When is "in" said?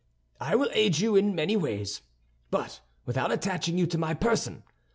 1.15-1.35